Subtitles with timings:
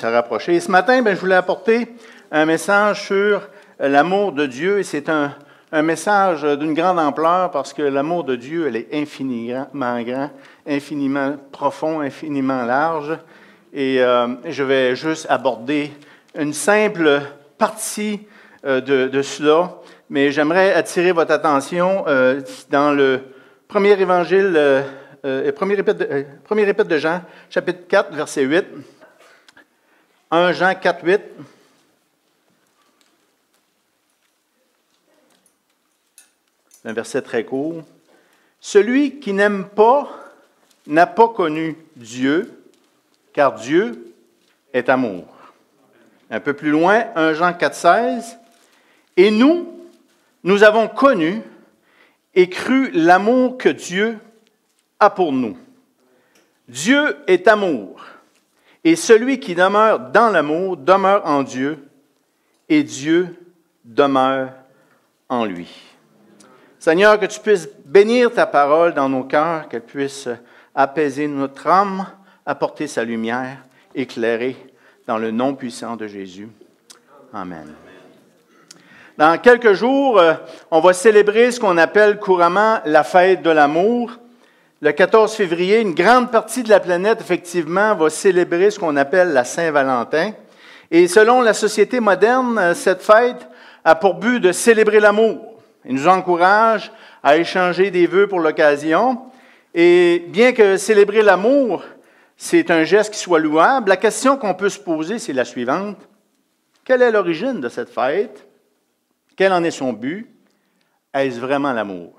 [0.00, 0.54] se rapprocher.
[0.54, 1.88] Et ce matin, ben, je voulais apporter
[2.30, 3.48] un message sur
[3.80, 4.78] l'amour de Dieu.
[4.78, 5.34] Et c'est un,
[5.72, 10.30] un message d'une grande ampleur parce que l'amour de Dieu, elle est infiniment grand,
[10.68, 13.18] infiniment profond, infiniment large.
[13.72, 15.90] Et euh, je vais juste aborder
[16.38, 17.20] une simple
[17.58, 18.20] partie
[18.64, 19.78] euh, de, de, cela,
[20.10, 22.40] mais j'aimerais attirer votre attention euh,
[22.70, 23.22] dans le
[23.66, 26.04] premier évangile, euh, premier, épître
[26.44, 28.64] premier épître de Jean, chapitre 4, verset 8.
[30.30, 31.20] 1 Jean 4, 8.
[36.84, 37.82] Un verset très court.
[38.60, 40.08] Celui qui n'aime pas
[40.86, 42.62] n'a pas connu Dieu,
[43.32, 44.14] car Dieu
[44.72, 45.24] est amour.
[46.30, 48.38] Un peu plus loin, 1 Jean 4, 16.
[49.16, 49.80] Et nous,
[50.44, 51.42] nous avons connu
[52.34, 54.18] et cru l'amour que Dieu
[55.00, 55.56] a pour nous.
[56.68, 58.04] Dieu est amour.
[58.88, 61.90] Et celui qui demeure dans l'amour demeure en Dieu,
[62.70, 63.36] et Dieu
[63.84, 64.48] demeure
[65.28, 65.68] en lui.
[66.78, 70.26] Seigneur, que tu puisses bénir ta parole dans nos cœurs, qu'elle puisse
[70.74, 72.06] apaiser notre âme,
[72.46, 73.58] apporter sa lumière,
[73.94, 74.56] éclairer
[75.06, 76.48] dans le nom puissant de Jésus.
[77.34, 77.74] Amen.
[79.18, 80.32] Dans quelques jours, euh,
[80.70, 84.18] on va célébrer ce qu'on appelle couramment la fête de l'amour.
[84.80, 89.32] Le 14 février, une grande partie de la planète, effectivement, va célébrer ce qu'on appelle
[89.32, 90.30] la Saint-Valentin.
[90.92, 93.48] Et selon la société moderne, cette fête
[93.84, 95.60] a pour but de célébrer l'amour.
[95.84, 96.92] Il nous encourage
[97.24, 99.20] à échanger des vœux pour l'occasion.
[99.74, 101.82] Et bien que célébrer l'amour,
[102.36, 105.98] c'est un geste qui soit louable, la question qu'on peut se poser, c'est la suivante.
[106.84, 108.46] Quelle est l'origine de cette fête?
[109.34, 110.28] Quel en est son but?
[111.12, 112.12] Est-ce vraiment l'amour?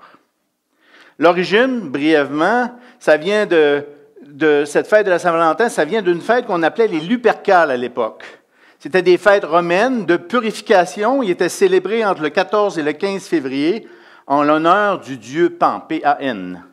[1.20, 3.84] L'origine, brièvement, ça vient de,
[4.64, 8.24] cette fête de la Saint-Valentin, ça vient d'une fête qu'on appelait les Lupercales à l'époque.
[8.78, 11.22] C'était des fêtes romaines de purification.
[11.22, 13.86] Ils étaient célébrés entre le 14 et le 15 février
[14.26, 16.64] en l'honneur du dieu Pan, P-A-N.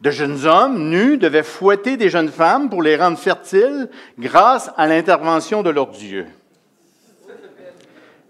[0.00, 3.88] De jeunes hommes nus devaient fouetter des jeunes femmes pour les rendre fertiles
[4.18, 6.26] grâce à l'intervention de leur dieu.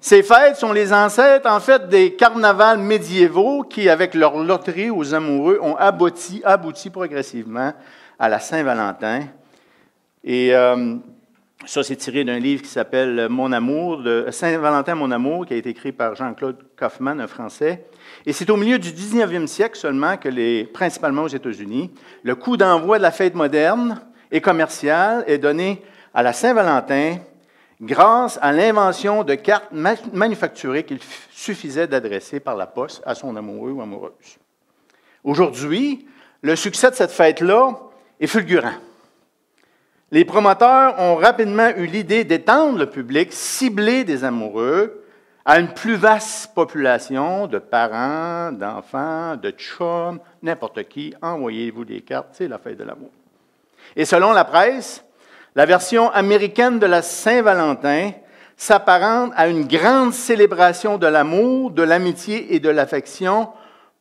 [0.09, 5.15] Ces fêtes sont les ancêtres, en fait, des carnavals médiévaux qui, avec leur loterie aux
[5.15, 7.73] amoureux, ont abouti, abouti progressivement
[8.17, 9.25] à la Saint-Valentin.
[10.23, 10.95] Et euh,
[11.65, 15.57] ça, c'est tiré d'un livre qui s'appelle Mon amour, de Saint-Valentin, mon amour, qui a
[15.57, 17.87] été écrit par Jean-Claude Kaufmann, un Français.
[18.27, 21.91] Et c'est au milieu du 19e siècle seulement que, les, principalement aux États-Unis,
[22.23, 24.01] le coup d'envoi de la fête moderne
[24.31, 25.83] et commerciale est donné
[26.15, 27.17] à la Saint-Valentin
[27.81, 30.99] grâce à l'invention de cartes manufacturées qu'il
[31.31, 34.39] suffisait d'adresser par la poste à son amoureux ou amoureuse.
[35.25, 36.07] Aujourd'hui,
[36.43, 37.75] le succès de cette fête-là
[38.21, 38.75] est fulgurant.
[40.13, 45.03] Les promoteurs ont rapidement eu l'idée d'étendre le public ciblé des amoureux
[45.45, 51.15] à une plus vaste population de parents, d'enfants, de chums, n'importe qui.
[51.23, 53.11] Envoyez-vous des cartes, c'est la fête de l'amour.
[53.95, 55.05] Et selon la presse,
[55.57, 58.13] la version américaine de la Saint-Valentin
[58.59, 63.49] s'apparente à une grande célébration de l'amour, de l'amitié et de l'affection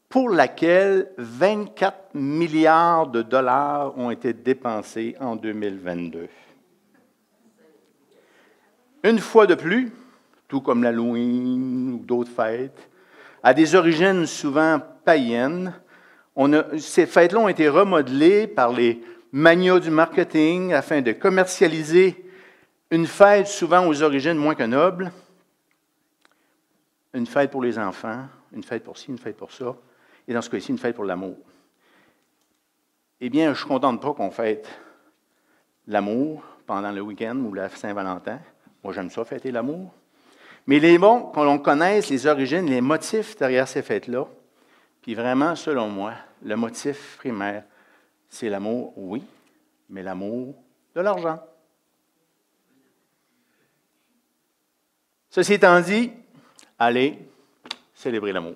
[0.10, 6.28] pour laquelle 24 milliards de dollars ont été dépensés en 2022.
[9.04, 9.94] Une fois de plus,
[10.50, 12.90] tout comme l'Halloween ou d'autres fêtes,
[13.42, 15.74] à des origines souvent païennes,
[16.80, 19.02] ces fêtes-là ont été remodelées par les
[19.36, 22.26] mania du marketing afin de commercialiser
[22.90, 25.12] une fête souvent aux origines moins que nobles,
[27.14, 29.76] une fête pour les enfants, une fête pour ci, une fête pour ça,
[30.26, 31.36] et dans ce cas-ci, une fête pour l'amour.
[33.20, 34.70] Eh bien, je ne contente pas qu'on fête
[35.86, 38.40] l'amour pendant le week-end ou la Saint-Valentin.
[38.86, 39.94] Moi, j'aime ça, fêter l'amour.
[40.66, 44.28] Mais il est bon qu'on connaisse les origines, les motifs derrière ces fêtes-là.
[45.02, 47.66] Puis vraiment, selon moi, le motif primaire,
[48.30, 49.24] c'est l'amour, oui,
[49.90, 50.56] mais l'amour
[50.94, 51.40] de l'argent.
[55.30, 56.12] Ceci étant dit,
[56.80, 57.20] allez
[57.94, 58.56] célébrer l'amour.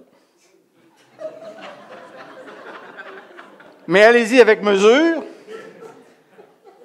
[3.87, 5.23] Mais allez-y avec mesure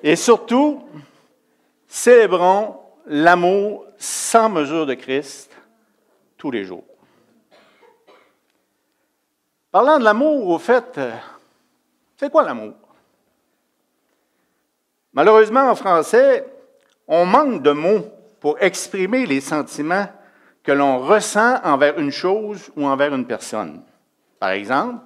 [0.03, 0.85] et surtout,
[1.89, 5.51] célébrons l'amour sans mesure de Christ
[6.37, 6.85] tous les jours.
[9.71, 11.01] Parlant de l'amour, au fait,
[12.25, 12.73] c'est quoi l'amour?
[15.13, 16.47] Malheureusement, en français,
[17.07, 18.07] on manque de mots
[18.41, 20.07] pour exprimer les sentiments
[20.63, 23.83] que l'on ressent envers une chose ou envers une personne.
[24.41, 25.05] Par exemple,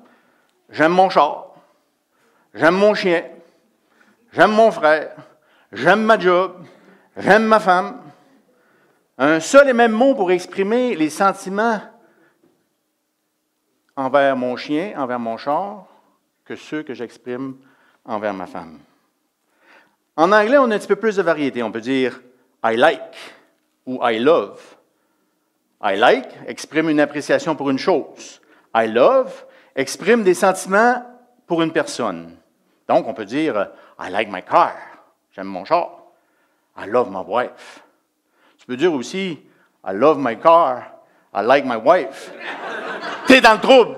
[0.70, 1.56] j'aime mon char,
[2.54, 3.24] j'aime mon chien,
[4.30, 5.16] j'aime mon frère,
[5.72, 6.64] j'aime ma job,
[7.16, 8.00] J'aime ma femme.
[9.18, 11.80] Un seul et même mot pour exprimer les sentiments
[13.96, 15.88] envers mon chien, envers mon char,
[16.48, 17.56] que ceux que j'exprime
[18.06, 18.78] envers ma femme.
[20.16, 21.62] En anglais, on a un petit peu plus de variété.
[21.62, 22.22] On peut dire
[22.64, 23.14] I like
[23.84, 24.58] ou I love.
[25.84, 28.40] I like exprime une appréciation pour une chose.
[28.74, 29.44] I love
[29.76, 31.04] exprime des sentiments
[31.46, 32.34] pour une personne.
[32.88, 33.68] Donc, on peut dire
[34.00, 34.74] I like my car.
[35.32, 35.90] J'aime mon char.
[36.78, 37.84] I love my wife.
[38.56, 39.38] Tu peux dire aussi
[39.86, 40.94] I love my car.
[41.34, 42.32] I like my wife.
[43.26, 43.96] T'es dans le trouble.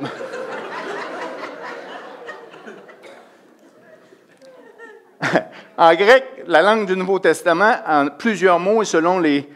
[5.76, 9.49] en grec, la langue du Nouveau Testament, en plusieurs mots et selon les,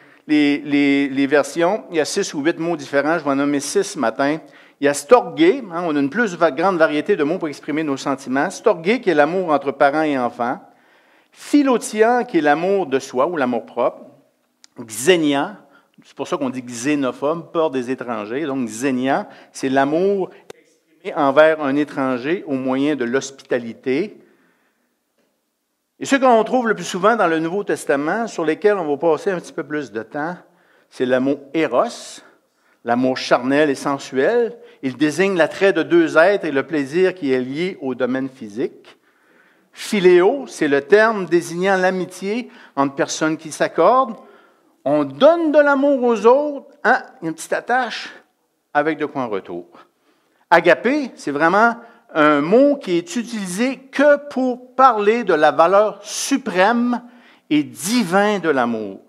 [1.27, 3.19] versions, il y a six ou huit mots différents.
[3.19, 4.39] Je vais en nommer six ce matin.
[4.81, 7.83] Il y a storgé, hein, on a une plus grande variété de mots pour exprimer
[7.83, 8.51] nos sentiments.
[8.51, 10.61] Storgé, qui est l'amour entre parents et enfants.
[11.33, 14.03] Philotia, qui est l'amour de soi ou l'amour propre.
[14.79, 15.57] Xénia,
[16.05, 18.45] c'est pour ça qu'on dit xénophobe, peur des étrangers.
[18.45, 24.19] Donc, xénia, c'est l'amour exprimé envers un étranger au moyen de l'hospitalité.
[26.01, 28.97] Et ce qu'on trouve le plus souvent dans le Nouveau Testament, sur lesquels on va
[28.97, 30.37] passer un petit peu plus de temps,
[30.91, 32.21] c'est l'amour éros,
[32.85, 34.57] l'amour charnel et sensuel.
[34.83, 38.99] Il désigne l'attrait de deux êtres et le plaisir qui est lié au domaine physique.
[39.73, 44.17] Philéo, c'est le terme désignant l'amitié entre personnes qui s'accordent.
[44.85, 48.13] On donne de l'amour aux autres, hein, une petite attache
[48.73, 49.67] avec de quoi en retour.
[50.51, 51.77] Agapé, c'est vraiment
[52.15, 57.03] un mot qui est utilisé que pour parler de la valeur suprême
[57.51, 59.01] et divin de l'amour.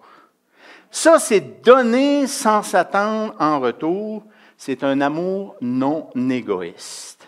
[0.89, 4.23] Ça, c'est donner sans s'attendre en retour.
[4.57, 7.27] C'est un amour non égoïste.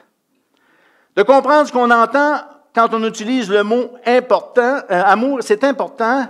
[1.15, 2.39] De comprendre ce qu'on entend
[2.73, 6.27] quand on utilise le mot important, euh, amour, c'est important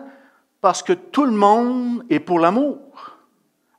[0.61, 2.79] parce que tout le monde est pour l'amour.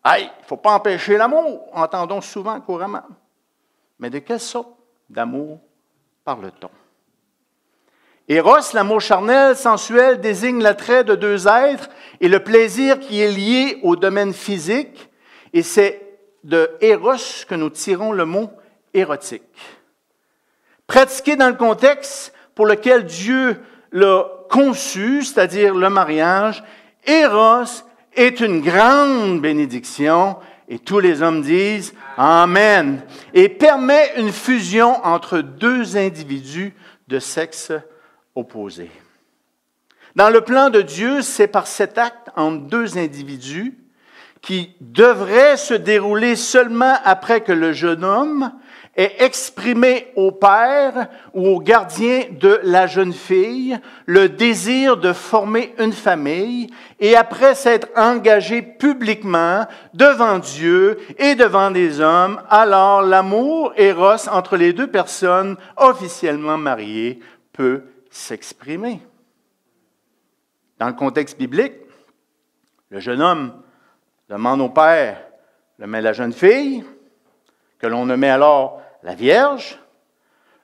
[0.07, 3.03] Il ne faut pas empêcher l'amour, entendons souvent couramment.
[3.99, 4.78] Mais de quelle sorte
[5.09, 5.61] d'amour
[6.25, 6.71] parle-t-on?
[8.29, 11.89] Eros, l'amour charnel, sensuel, désigne l'attrait de deux êtres
[12.21, 15.09] et le plaisir qui est lié au domaine physique.
[15.55, 16.03] Et c'est
[16.45, 18.51] de Eros que nous tirons le mot
[18.93, 19.43] érotique.
[20.87, 23.57] Pratiqué dans le contexte pour lequel Dieu
[23.93, 26.63] l'a conçu, c'est-à-dire le mariage,
[27.07, 27.85] Eros
[28.15, 30.37] est une grande bénédiction
[30.69, 33.01] et tous les hommes disent Amen.
[33.35, 36.75] Et permet une fusion entre deux individus
[37.09, 37.73] de sexe
[38.35, 38.91] opposé.
[40.15, 43.79] Dans le plan de Dieu, c'est par cet acte entre deux individus
[44.43, 48.53] qui devrait se dérouler seulement après que le jeune homme
[48.99, 55.73] est exprimé au père ou au gardien de la jeune fille le désir de former
[55.79, 56.69] une famille
[56.99, 64.57] et après s'être engagé publiquement devant Dieu et devant les hommes, alors l'amour éros entre
[64.57, 67.21] les deux personnes officiellement mariées
[67.53, 69.01] peut s'exprimer.
[70.81, 71.75] Dans le contexte biblique,
[72.91, 73.53] le jeune homme
[74.29, 75.23] demande au père
[75.79, 76.83] de mettre la jeune fille,
[77.79, 79.79] que l'on nommait alors la Vierge,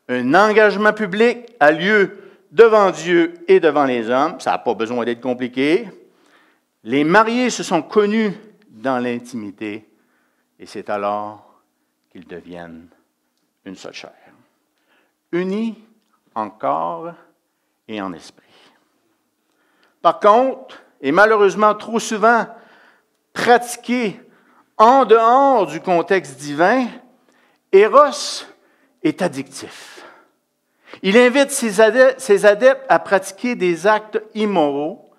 [0.09, 2.19] un engagement public a lieu
[2.51, 4.39] devant Dieu et devant les hommes.
[4.41, 5.89] Ça n'a pas besoin d'être compliqué.
[6.83, 8.33] Les mariés se sont connus
[8.69, 9.89] dans l'intimité
[10.59, 11.63] et c'est alors
[12.11, 12.89] qu'ils deviennent
[13.65, 14.13] une seule chair.
[15.33, 15.83] Unis
[16.35, 17.13] en corps
[17.89, 18.45] et en esprit.
[20.03, 22.47] Par contre, et malheureusement trop souvent
[23.33, 24.21] pratiqués
[24.77, 26.87] en dehors du contexte divin,
[27.75, 28.47] Eros
[29.03, 30.05] est addictif.
[31.03, 35.11] Il invite ses adeptes, à pratiquer des actes immoraux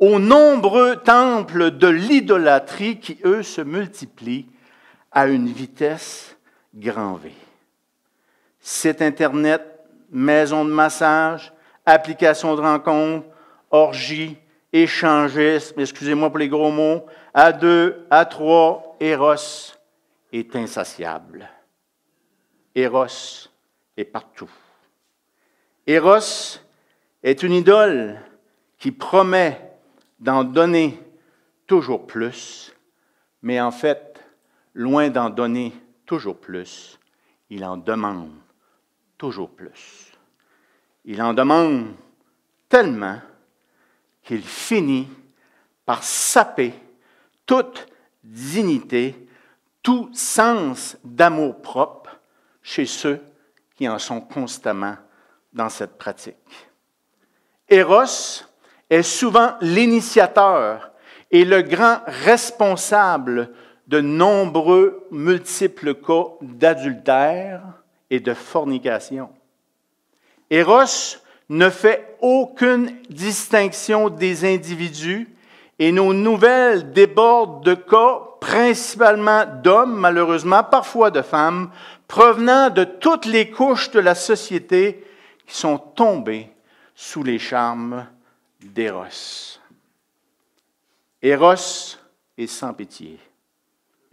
[0.00, 4.48] aux nombreux temples de l'idolâtrie qui, eux, se multiplient
[5.12, 6.36] à une vitesse
[6.74, 7.30] grand V.
[8.58, 9.62] Site Internet,
[10.10, 11.52] maison de massage,
[11.86, 13.26] application de rencontre,
[13.70, 14.36] orgie,
[14.72, 19.76] échangisme, excusez-moi pour les gros mots, à deux, à trois, Eros
[20.32, 21.48] est insatiable.
[22.74, 23.48] Eros
[23.96, 24.50] est partout.
[25.86, 26.58] Eros
[27.22, 28.20] est une idole
[28.78, 29.72] qui promet
[30.18, 30.98] d'en donner
[31.66, 32.72] toujours plus,
[33.42, 34.22] mais en fait,
[34.74, 35.72] loin d'en donner
[36.06, 36.98] toujours plus,
[37.50, 38.30] il en demande
[39.18, 40.12] toujours plus.
[41.04, 41.94] Il en demande
[42.68, 43.20] tellement
[44.22, 45.08] qu'il finit
[45.84, 46.72] par saper
[47.46, 47.86] toute
[48.22, 49.28] dignité,
[49.82, 51.99] tout sens d'amour propre
[52.62, 53.20] chez ceux
[53.76, 54.96] qui en sont constamment
[55.52, 56.36] dans cette pratique.
[57.68, 58.44] Eros
[58.88, 60.92] est souvent l'initiateur
[61.30, 63.52] et le grand responsable
[63.86, 67.62] de nombreux multiples cas d'adultère
[68.10, 69.30] et de fornication.
[70.50, 71.16] Eros
[71.48, 75.28] ne fait aucune distinction des individus
[75.80, 81.70] et nos nouvelles débordent de cas, principalement d'hommes, malheureusement, parfois de femmes,
[82.06, 85.02] provenant de toutes les couches de la société
[85.46, 86.50] qui sont tombés
[86.94, 88.06] sous les charmes
[88.60, 89.58] d'Éros.
[91.22, 91.96] Éros
[92.36, 93.18] est sans pitié.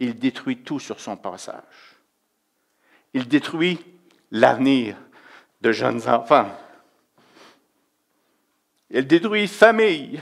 [0.00, 1.98] Il détruit tout sur son passage.
[3.12, 3.78] Il détruit
[4.30, 4.96] l'avenir
[5.60, 6.50] de jeunes enfants.
[8.88, 10.18] Il détruit famille,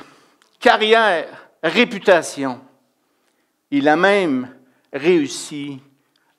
[0.67, 2.61] carrière, réputation.
[3.71, 4.53] Il a même
[4.93, 5.81] réussi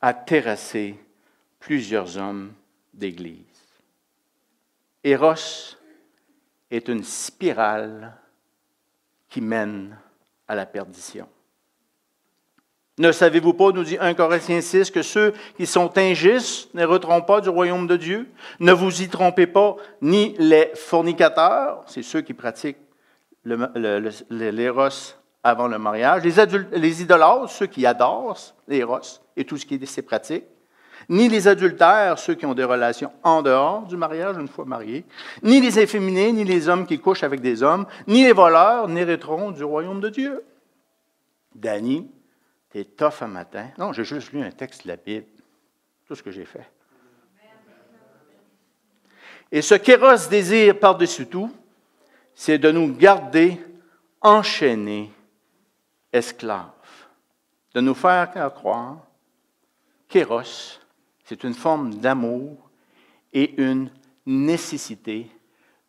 [0.01, 0.99] à terrasser
[1.61, 2.51] plusieurs hommes
[2.93, 3.37] d'Église.
[5.01, 5.77] Eros
[6.69, 8.17] est une spirale
[9.29, 9.97] qui mène
[10.45, 11.29] à la perdition.
[12.97, 17.39] Ne savez-vous pas, nous dit 1 Corinthiens 6, que ceux qui sont injustes n'hériteront pas
[17.39, 18.29] du royaume de Dieu?
[18.59, 22.86] Ne vous y trompez pas, ni les fornicateurs, c'est ceux qui pratiquent
[24.29, 28.99] l'éros avant le mariage, les, idolâtres, ceux qui adorent l'éros
[29.35, 30.45] et tout ce qui est ces pratiques,
[31.09, 35.05] ni les adultères, ceux qui ont des relations en dehors du mariage une fois mariés,
[35.41, 39.51] ni les efféminés, ni les hommes qui couchent avec des hommes, ni les voleurs n'hériteront
[39.51, 40.43] du royaume de Dieu.
[41.55, 42.09] Danny,
[42.69, 43.67] t'es tough un matin.
[43.77, 45.27] Non, j'ai juste lu un texte de la Bible.
[46.07, 46.69] Tout ce que j'ai fait.
[49.51, 51.49] Et ce qu'Éros désire par-dessus tout,
[52.39, 53.59] c'est de nous garder
[54.21, 55.11] enchaînés,
[56.13, 56.69] esclaves,
[57.73, 58.99] de nous faire croire
[60.07, 60.77] qu'Éros
[61.25, 62.69] c'est une forme d'amour
[63.33, 63.89] et une
[64.27, 65.31] nécessité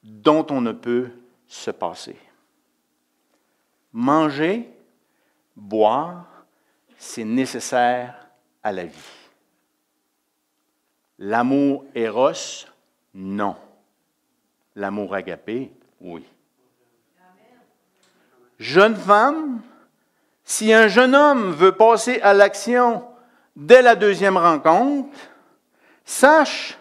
[0.02, 1.10] dont on ne peut
[1.46, 2.16] se passer.
[3.92, 4.70] Manger,
[5.54, 6.26] boire,
[6.96, 8.26] c'est nécessaire
[8.62, 9.28] à la vie.
[11.18, 12.64] L'amour éros,
[13.12, 13.54] non.
[14.74, 16.24] L'amour agapé, oui.
[18.58, 19.60] Jeune femme,
[20.42, 23.04] si un jeune homme veut passer à l'action
[23.54, 25.16] dès la deuxième rencontre,
[26.04, 26.76] sache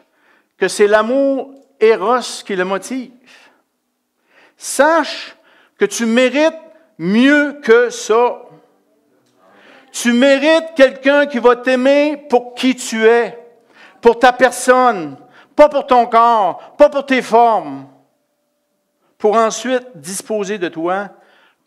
[0.57, 3.11] que c'est l'amour éros qui le motive.
[4.57, 5.35] Sache
[5.77, 6.55] que tu mérites
[6.97, 8.41] mieux que ça.
[9.91, 13.37] Tu mérites quelqu'un qui va t'aimer pour qui tu es,
[14.01, 15.17] pour ta personne,
[15.55, 17.87] pas pour ton corps, pas pour tes formes,
[19.19, 21.09] pour ensuite disposer de toi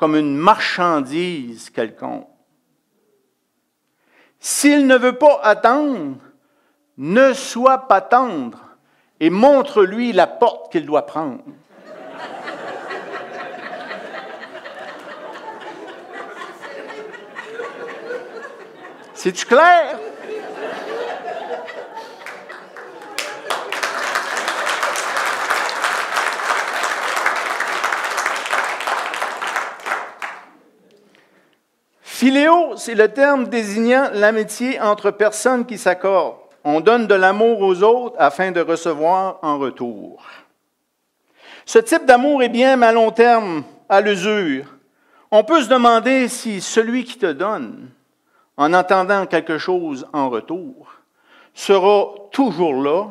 [0.01, 2.27] comme une marchandise quelconque.
[4.39, 6.17] S'il ne veut pas attendre,
[6.97, 8.79] ne sois pas tendre
[9.21, 11.45] et montre-lui la porte qu'il doit prendre.
[19.13, 19.99] C'est-tu clair?
[32.21, 36.37] Philéo, c'est le terme désignant l'amitié entre personnes qui s'accordent.
[36.65, 40.23] On donne de l'amour aux autres afin de recevoir en retour.
[41.65, 44.67] Ce type d'amour est bien à long terme, à l'usure.
[45.31, 47.89] On peut se demander si celui qui te donne,
[48.59, 50.93] en attendant quelque chose en retour,
[51.55, 53.07] sera toujours là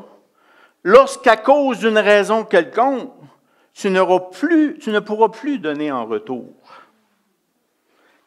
[0.83, 3.09] lorsqu'à cause d'une raison quelconque,
[3.73, 6.53] tu, ne pourras plus donner en retour.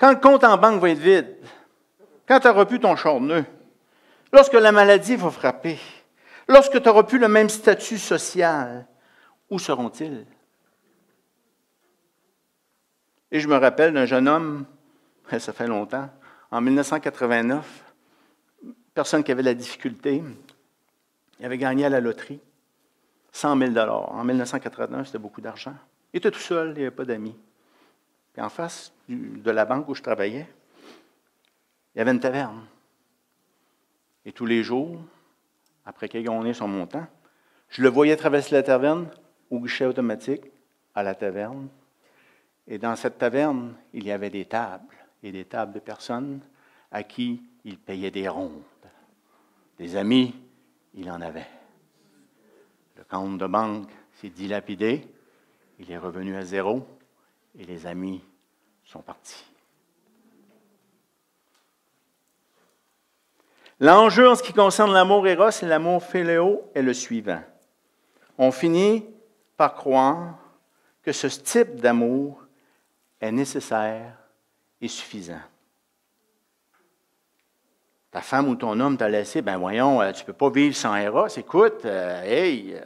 [0.03, 1.37] Quand le compte en banque va être vide,
[2.27, 3.45] quand tu auras plus ton charneux,
[4.33, 5.79] lorsque la maladie va frapper,
[6.49, 8.85] lorsque tu n'auras plus le même statut social,
[9.49, 10.27] où seront-ils?
[13.31, 14.67] Et je me rappelle d'un jeune homme,
[15.39, 16.11] ça fait longtemps,
[16.51, 17.65] en 1989,
[18.95, 20.21] personne qui avait la difficulté,
[21.39, 22.41] il avait gagné à la loterie
[23.31, 25.77] 100 000 En 1989, c'était beaucoup d'argent.
[26.13, 27.37] Il était tout seul, il n'y avait pas d'amis.
[28.33, 30.47] Puis en face de la banque où je travaillais,
[31.95, 32.67] il y avait une taverne.
[34.25, 34.99] Et tous les jours,
[35.85, 37.07] après qu'il ait gagné son montant,
[37.69, 39.11] je le voyais traverser la taverne
[39.51, 40.45] au guichet automatique
[40.95, 41.69] à la taverne.
[42.67, 46.41] Et dans cette taverne, il y avait des tables et des tables de personnes
[46.91, 48.63] à qui il payait des rondes.
[49.79, 50.35] Des amis,
[50.95, 51.49] il en avait.
[52.97, 55.07] Le compte de banque s'est dilapidé,
[55.79, 56.87] il est revenu à zéro
[57.59, 58.23] et les amis
[58.85, 59.45] sont partis.
[63.81, 67.43] L'enjeu en ce qui concerne l'amour éros et l'amour philéo est le suivant.
[68.39, 69.05] On finit
[69.57, 70.39] par croire
[71.03, 72.45] que ce type d'amour
[73.21, 74.17] est nécessaire
[74.81, 75.41] et suffisant.
[78.13, 80.77] Ta femme ou ton homme t'a laissé, ben voyons, euh, tu ne peux pas vivre
[80.77, 81.29] sans Eros.
[81.29, 82.81] Écoute, euh, hey, euh,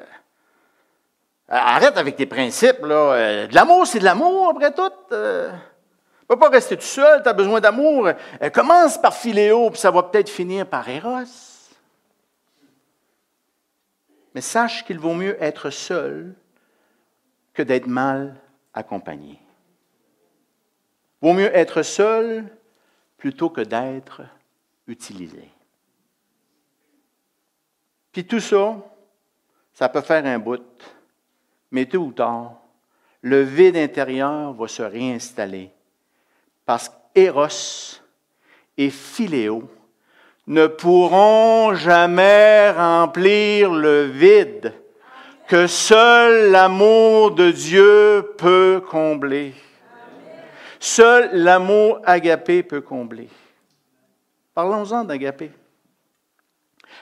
[1.48, 2.84] arrête avec tes principes.
[2.84, 3.46] Là.
[3.46, 4.90] de l'amour, c'est de l'amour, après tout.
[5.08, 8.10] tu ne peux pas rester tout seul, tu as besoin d'amour.
[8.52, 11.56] commence par Philéo, puis ça va peut-être finir par Eros.
[14.34, 16.34] Mais sache qu'il vaut mieux être seul
[17.54, 18.36] que d'être mal
[18.74, 19.40] accompagné.
[21.22, 22.44] Vaut mieux être seul
[23.16, 24.22] plutôt que d'être
[24.86, 25.48] utilisé.
[28.12, 28.76] Puis tout ça,
[29.72, 30.62] ça peut faire un bout,
[31.70, 32.54] mais tôt ou tard,
[33.23, 35.70] le vide intérieur va se réinstaller
[36.64, 38.00] parce qu'Eros
[38.76, 39.68] et Philéo
[40.46, 44.73] ne pourront jamais remplir le vide
[45.49, 49.54] que seul l'amour de Dieu peut combler.
[50.78, 53.28] Seul l'amour agapé peut combler.
[54.54, 55.50] Parlons-en d'agapé.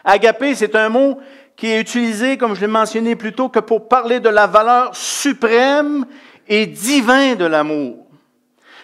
[0.03, 1.19] Agapé, c'est un mot
[1.57, 4.95] qui est utilisé, comme je l'ai mentionné plus tôt, que pour parler de la valeur
[4.97, 6.05] suprême
[6.49, 8.07] et divine de l'amour.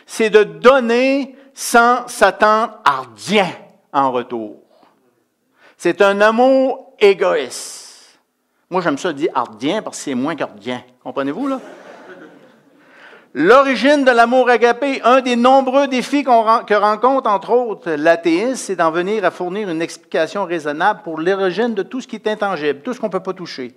[0.06, 3.50] C'est de donner sans s'attendre à rien
[3.92, 4.56] en retour.
[5.76, 8.20] C'est un amour égoïste.
[8.68, 10.82] Moi, j'aime ça dire ardien parce que c'est moins qu'ardien.
[11.02, 11.60] Comprenez-vous, là?
[13.32, 18.90] L'origine de l'amour agapé, un des nombreux défis que rencontre, entre autres, l'athéisme, c'est d'en
[18.90, 22.92] venir à fournir une explication raisonnable pour l'origine de tout ce qui est intangible, tout
[22.92, 23.76] ce qu'on ne peut pas toucher.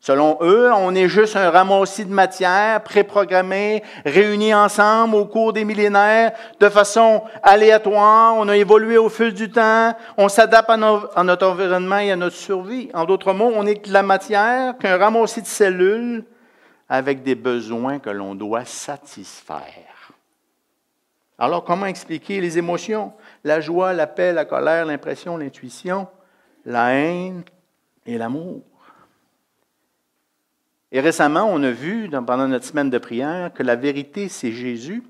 [0.00, 5.64] Selon eux, on est juste un ramassis de matière préprogrammée, réunis ensemble au cours des
[5.64, 8.36] millénaires de façon aléatoire.
[8.38, 9.94] On a évolué au fil du temps.
[10.16, 12.88] On s'adapte à, notre environnement et à notre survie.
[12.94, 16.24] En d'autres mots, on est que la matière, qu'un ramassis de cellules
[16.88, 20.12] avec des besoins que l'on doit satisfaire.
[21.38, 23.12] Alors, comment expliquer les émotions?
[23.44, 26.08] La joie, la paix, la colère, l'impression, l'intuition,
[26.64, 27.44] la haine
[28.06, 28.62] et l'amour.
[30.92, 35.02] Et récemment, on a vu, pendant notre semaine de prière, que la vérité, c'est Jésus.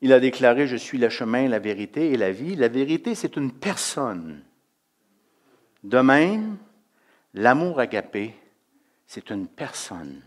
[0.00, 2.56] Il a déclaré, je suis le chemin, la vérité et la vie.
[2.56, 4.42] La vérité, c'est une personne.
[5.84, 6.56] De même,
[7.34, 8.34] l'amour agapé,
[9.12, 10.20] c'est une personne.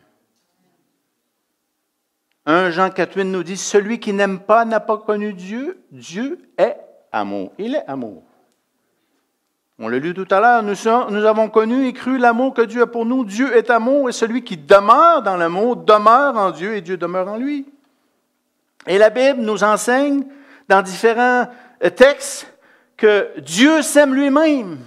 [2.45, 5.79] 1 Jean 4, nous dit, celui qui n'aime pas n'a pas connu Dieu.
[5.89, 6.75] Dieu est
[7.13, 7.53] amour.
[7.57, 8.23] Il est amour.
[9.79, 12.87] On l'a lu tout à l'heure, nous, avons connu et cru l'amour que Dieu a
[12.87, 13.23] pour nous.
[13.23, 17.29] Dieu est amour et celui qui demeure dans l'amour demeure en Dieu et Dieu demeure
[17.29, 17.65] en lui.
[18.85, 20.25] Et la Bible nous enseigne
[20.67, 21.47] dans différents
[21.95, 22.53] textes
[22.97, 24.79] que Dieu s'aime lui-même.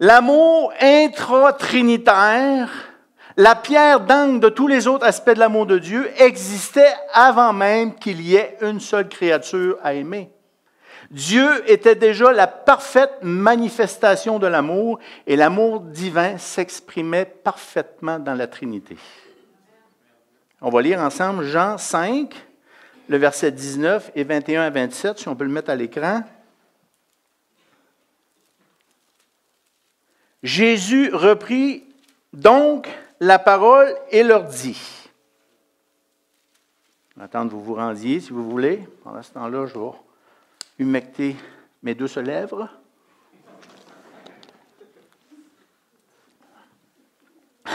[0.00, 2.68] L'amour intra-trinitaire,
[3.36, 7.94] la pierre d'angle de tous les autres aspects de l'amour de Dieu existait avant même
[7.94, 10.30] qu'il y ait une seule créature à aimer.
[11.10, 18.48] Dieu était déjà la parfaite manifestation de l'amour et l'amour divin s'exprimait parfaitement dans la
[18.48, 18.96] Trinité.
[20.60, 22.34] On va lire ensemble Jean 5,
[23.08, 26.22] le verset 19 et 21 à 27, si on peut le mettre à l'écran.
[30.44, 31.82] Jésus reprit
[32.34, 32.86] donc
[33.18, 34.78] la parole et leur dit.
[37.18, 38.86] Attends que vous vous rendiez, si vous voulez.
[39.02, 39.92] Pendant ce temps-là, je vais
[40.78, 41.34] humecter
[41.82, 42.68] mes douces lèvres.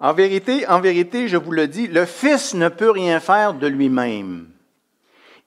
[0.00, 3.68] en vérité, en vérité, je vous le dis, le Fils ne peut rien faire de
[3.68, 4.48] lui-même.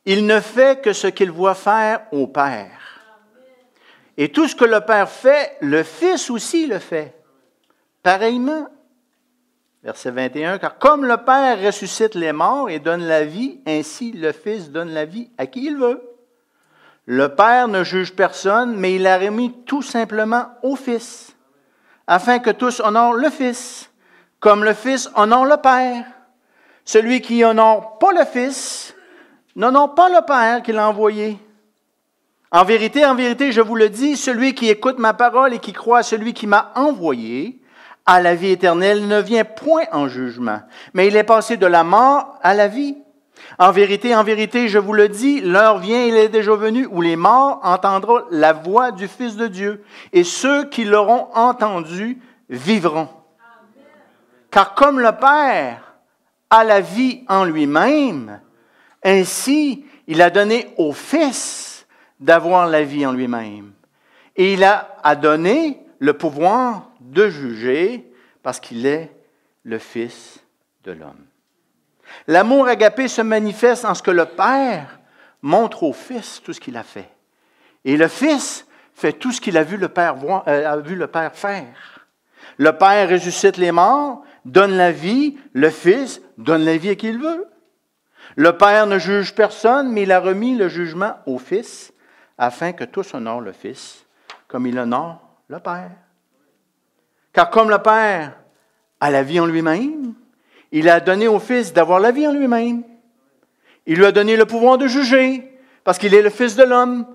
[0.05, 2.82] Il ne fait que ce qu'il voit faire au Père.
[4.17, 7.15] Et tout ce que le Père fait, le Fils aussi le fait.
[8.03, 8.67] Pareillement.
[9.83, 14.31] Verset 21, car comme le Père ressuscite les morts et donne la vie, ainsi le
[14.31, 16.01] Fils donne la vie à qui il veut.
[17.05, 21.35] Le Père ne juge personne, mais il a remis tout simplement au Fils,
[22.07, 23.89] afin que tous honorent le Fils,
[24.39, 26.05] comme le Fils honore le Père.
[26.85, 28.93] Celui qui honore pas le Fils
[29.55, 31.37] n'honore pas le Père qui l'a envoyé.
[32.53, 35.73] En vérité, en vérité, je vous le dis, celui qui écoute ma parole et qui
[35.73, 37.59] croit à celui qui m'a envoyé,
[38.05, 40.59] à la vie éternelle ne vient point en jugement,
[40.93, 42.95] mais il est passé de la mort à la vie.
[43.57, 47.01] En vérité, en vérité, je vous le dis, l'heure vient, il est déjà venu, où
[47.01, 53.09] les morts entendront la voix du Fils de Dieu, et ceux qui l'auront entendu vivront.
[54.51, 55.95] Car comme le Père
[56.51, 58.41] a la vie en lui-même,
[59.03, 61.72] ainsi il a donné au Fils
[62.23, 63.73] d'avoir la vie en lui-même.
[64.37, 68.09] Et il a, donné le pouvoir de juger
[68.41, 69.11] parce qu'il est
[69.63, 70.39] le Fils
[70.85, 71.25] de l'homme.
[72.27, 74.99] L'amour agapé se manifeste en ce que le Père
[75.41, 77.09] montre au Fils tout ce qu'il a fait.
[77.83, 80.15] Et le Fils fait tout ce qu'il a vu le Père,
[80.47, 82.07] euh, a vu le Père faire.
[82.57, 87.09] Le Père ressuscite les morts, donne la vie, le Fils donne la vie à qui
[87.09, 87.47] il veut.
[88.37, 91.92] Le Père ne juge personne, mais il a remis le jugement au Fils,
[92.37, 94.05] afin que tous honorent le Fils,
[94.47, 95.91] comme il honore le Père.
[97.31, 98.37] Car comme le Père
[98.99, 100.13] a la vie en lui-même,
[100.71, 102.83] il a donné au Fils d'avoir la vie en lui-même.
[103.85, 107.05] Il lui a donné le pouvoir de juger, parce qu'il est le Fils de l'homme.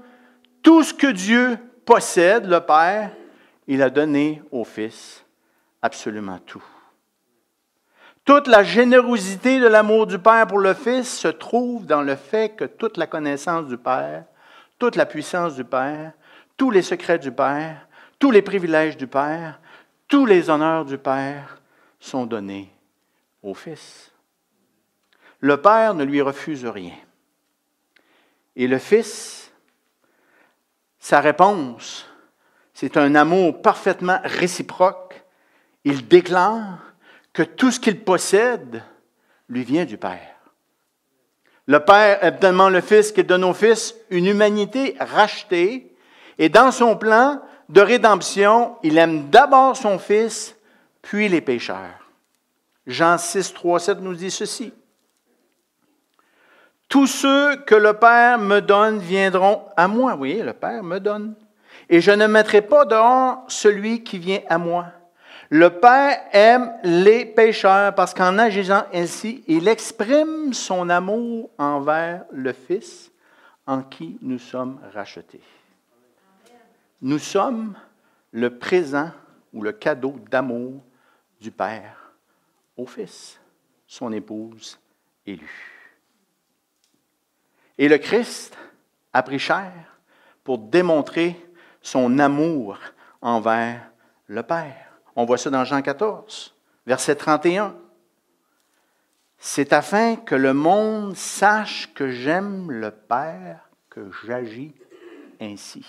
[0.63, 3.11] Tout ce que Dieu possède, le Père,
[3.67, 5.25] il a donné au Fils
[5.83, 6.65] absolument tout.
[8.25, 12.55] Toute la générosité de l'amour du Père pour le Fils se trouve dans le fait
[12.55, 14.25] que toute la connaissance du Père,
[14.79, 16.13] toute la puissance du Père,
[16.57, 17.89] tous les secrets du Père,
[18.19, 19.61] tous les privilèges du Père,
[20.07, 21.61] tous les honneurs du Père
[22.01, 22.73] sont donnés
[23.43, 24.13] au Fils.
[25.41, 26.97] Le Père ne lui refuse rien.
[28.57, 29.53] Et le Fils,
[30.99, 32.09] sa réponse,
[32.75, 35.25] c'est un amour parfaitement réciproque.
[35.85, 36.79] Il déclare
[37.33, 38.83] que tout ce qu'il possède
[39.49, 40.38] lui vient du Père.
[41.69, 45.95] Le Père est tellement le Fils qu'il donne au Fils une humanité rachetée,
[46.39, 50.57] et dans son plan de rédemption, il aime d'abord son Fils,
[51.03, 52.09] puis les pécheurs.
[52.87, 54.73] Jean 6, 3, 7 nous dit ceci.
[56.89, 60.15] Tous ceux que le Père me donne viendront à moi.
[60.15, 61.35] Voyez, le Père me donne.
[61.91, 64.87] Et je ne mettrai pas dehors celui qui vient à moi.
[65.51, 72.53] Le Père aime les pécheurs parce qu'en agissant ainsi, il exprime son amour envers le
[72.53, 73.11] Fils
[73.67, 75.41] en qui nous sommes rachetés.
[77.01, 77.75] Nous sommes
[78.33, 79.11] le présent
[79.55, 80.83] ou le cadeau d'amour
[81.41, 82.13] du Père
[82.77, 83.41] au Fils,
[83.87, 84.79] son épouse
[85.25, 85.75] élue.
[87.79, 88.57] Et le Christ
[89.15, 89.73] a pris chair
[90.45, 91.37] pour démontrer
[91.81, 92.79] son amour
[93.23, 93.91] envers
[94.27, 94.88] le Père.
[95.21, 96.55] On voit ça dans Jean 14,
[96.87, 97.75] verset 31.
[99.37, 104.73] C'est afin que le monde sache que j'aime le Père, que j'agis
[105.41, 105.85] ainsi,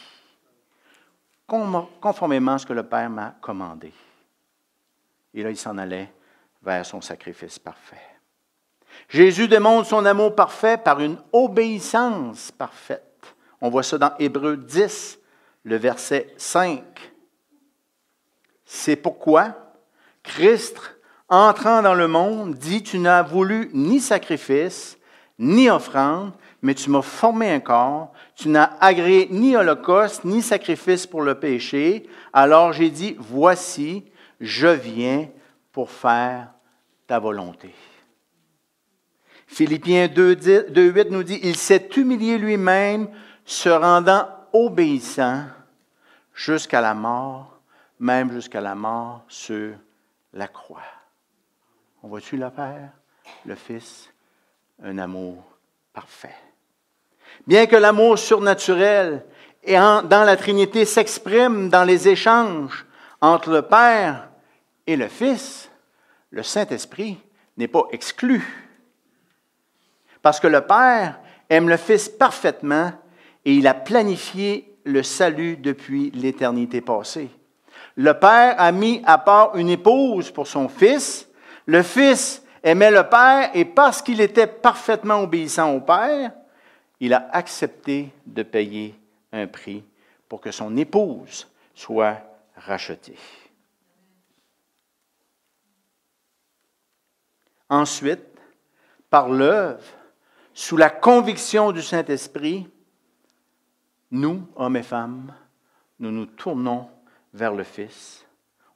[1.45, 3.93] conformément à ce que le Père m'a commandé.
[5.35, 6.11] Et là, il s'en allait
[6.63, 8.01] vers son sacrifice parfait.
[9.09, 13.35] Jésus démontre son amour parfait par une obéissance parfaite.
[13.61, 15.19] On voit ça dans Hébreu 10,
[15.65, 16.81] le verset 5.
[18.71, 19.55] C'est pourquoi
[20.21, 20.79] Christ,
[21.27, 24.99] entrant dans le monde, dit, tu n'as voulu ni sacrifice,
[25.39, 31.07] ni offrande, mais tu m'as formé un corps, tu n'as agréé ni holocauste, ni sacrifice
[31.07, 32.07] pour le péché.
[32.31, 34.05] Alors j'ai dit, voici,
[34.39, 35.27] je viens
[35.71, 36.49] pour faire
[37.07, 37.73] ta volonté.
[39.47, 43.09] Philippiens 2.8 nous dit, il s'est humilié lui-même,
[43.45, 45.45] se rendant obéissant
[46.35, 47.58] jusqu'à la mort
[47.99, 49.75] même jusqu'à la mort sur
[50.33, 50.81] la croix.
[52.01, 52.91] On voit-tu le Père,
[53.45, 54.09] le Fils,
[54.81, 55.43] un amour
[55.93, 56.35] parfait?
[57.45, 59.25] Bien que l'amour surnaturel
[59.63, 62.85] et dans la Trinité s'exprime dans les échanges
[63.21, 64.29] entre le Père
[64.87, 65.69] et le Fils,
[66.31, 67.19] le Saint-Esprit
[67.57, 68.41] n'est pas exclu.
[70.21, 72.93] Parce que le Père aime le Fils parfaitement
[73.45, 77.29] et il a planifié le salut depuis l'éternité passée.
[77.99, 81.27] Le Père a mis à part une épouse pour son Fils.
[81.65, 86.31] Le Fils aimait le Père et parce qu'il était parfaitement obéissant au Père,
[87.01, 88.97] il a accepté de payer
[89.33, 89.83] un prix
[90.29, 92.21] pour que son épouse soit
[92.55, 93.17] rachetée.
[97.67, 98.39] Ensuite,
[99.09, 99.83] par l'œuvre,
[100.53, 102.65] sous la conviction du Saint-Esprit,
[104.11, 105.33] nous, hommes et femmes,
[105.99, 106.87] nous nous tournons
[107.33, 108.25] vers le Fils,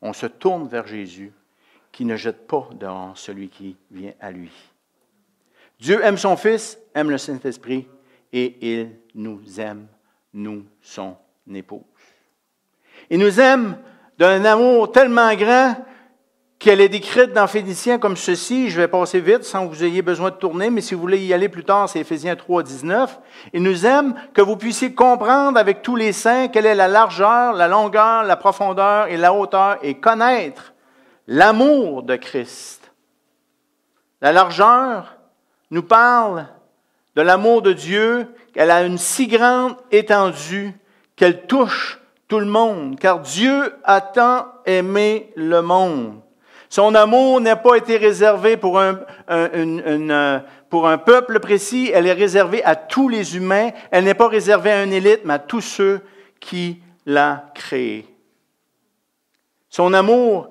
[0.01, 1.31] on se tourne vers Jésus,
[1.91, 4.51] qui ne jette pas dehors celui qui vient à lui.
[5.79, 7.87] Dieu aime son Fils, aime le Saint-Esprit,
[8.31, 9.87] et il nous aime,
[10.33, 11.15] nous, son
[11.53, 11.81] épouse.
[13.09, 13.77] Il nous aime
[14.17, 15.75] d'un amour tellement grand
[16.63, 18.69] qu'elle est décrite dans Phéniciens comme ceci.
[18.69, 21.19] Je vais passer vite sans que vous ayez besoin de tourner, mais si vous voulez
[21.19, 23.19] y aller plus tard, c'est Éphésiens 3, 19.
[23.51, 27.51] Il nous aime que vous puissiez comprendre avec tous les saints quelle est la largeur,
[27.51, 30.73] la longueur, la profondeur et la hauteur et connaître
[31.27, 32.93] l'amour de Christ.
[34.21, 35.17] La largeur
[35.69, 36.47] nous parle
[37.17, 40.71] de l'amour de Dieu, qu'elle a une si grande étendue
[41.17, 41.99] qu'elle touche
[42.29, 46.22] tout le monde, car Dieu a tant aimé le monde.
[46.73, 50.39] Son amour n'a pas été réservé pour un, euh,
[50.71, 53.69] pour un peuple précis, elle est réservée à tous les humains.
[53.91, 56.01] Elle n'est pas réservée à une élite, mais à tous ceux
[56.39, 58.07] qui l'a créé.
[59.69, 60.49] Son amour,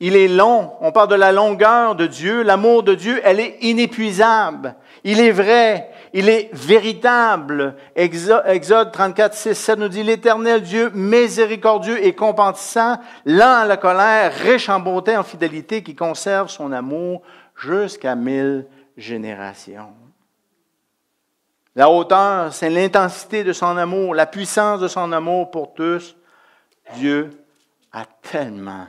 [0.00, 0.72] il est long.
[0.80, 2.42] On parle de la longueur de Dieu.
[2.42, 4.74] L'amour de Dieu, elle est inépuisable.
[5.04, 5.90] Il est vrai.
[6.12, 7.76] Il est véritable.
[7.94, 14.32] Exode 34, 6, 7 nous dit, l'Éternel Dieu miséricordieux et compatissant, lent à la colère,
[14.34, 17.22] riche en bonté, en fidélité, qui conserve son amour
[17.56, 18.66] jusqu'à mille
[18.96, 19.92] générations.
[21.74, 26.16] La hauteur, c'est l'intensité de son amour, la puissance de son amour pour tous.
[26.96, 27.30] Dieu
[27.92, 28.86] a tellement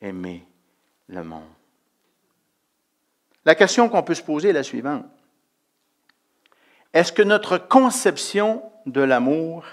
[0.00, 0.46] aimé
[1.08, 1.42] le monde.
[3.44, 5.04] La question qu'on peut se poser est la suivante.
[6.92, 9.64] Est-ce que notre conception de l'amour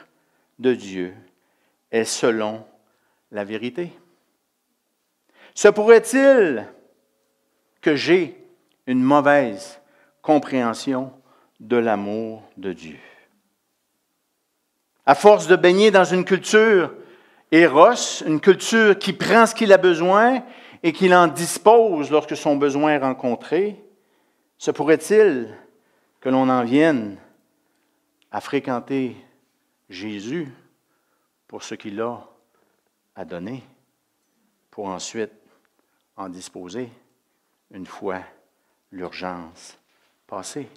[0.59, 1.15] de Dieu
[1.91, 2.63] est selon
[3.31, 3.91] la vérité?
[5.55, 6.67] Se pourrait-il
[7.81, 8.39] que j'ai
[8.85, 9.79] une mauvaise
[10.21, 11.11] compréhension
[11.59, 12.99] de l'amour de Dieu?
[15.05, 16.93] À force de baigner dans une culture
[17.51, 20.43] éros, une culture qui prend ce qu'il a besoin
[20.83, 23.83] et qui en dispose lorsque son besoin est rencontré,
[24.59, 25.47] se pourrait-il
[26.19, 27.17] que l'on en vienne
[28.31, 29.15] à fréquenter
[29.89, 30.51] Jésus
[31.47, 32.21] pour ce qu'il a
[33.15, 33.63] à donner,
[34.69, 35.31] pour ensuite
[36.15, 36.89] en disposer
[37.71, 38.21] une fois
[38.91, 39.77] l'urgence
[40.25, 40.69] passée.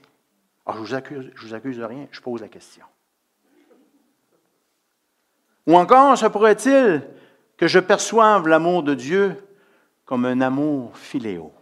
[0.64, 2.84] Alors, je vous accuse, vous de rien, je pose la question.
[5.66, 7.06] Ou encore, se pourrait-il
[7.56, 9.36] que je perçoive l'amour de Dieu
[10.04, 11.52] comme un amour filéo?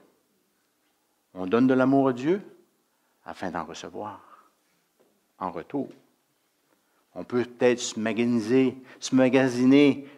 [1.35, 2.43] On donne de l'amour à Dieu,
[3.29, 4.21] afin d'en recevoir
[5.39, 5.89] en retour.
[7.15, 9.15] On peut peut-être se magasiner, se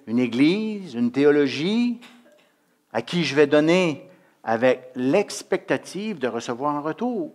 [0.07, 2.01] une église, une théologie,
[2.93, 4.09] à qui je vais donner
[4.45, 7.33] avec l'expectative de recevoir en retour.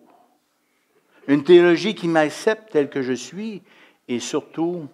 [1.27, 3.61] Une théologie qui m'accepte tel que je suis
[4.07, 4.87] et surtout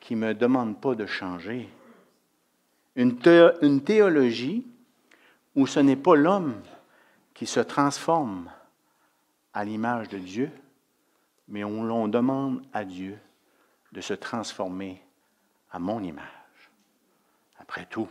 [0.00, 1.68] qui ne me demande pas de changer.
[2.96, 3.16] Une,
[3.62, 4.66] une théologie
[5.54, 6.60] où ce n'est pas l'homme
[7.34, 8.50] qui se transforme,
[9.54, 10.50] à l'image de Dieu,
[11.48, 13.18] mais on, l'on demande à Dieu
[13.92, 15.00] de se transformer
[15.70, 16.26] à mon image.
[17.58, 18.08] Après tout,